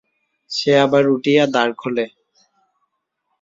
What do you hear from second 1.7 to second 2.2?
খোলে।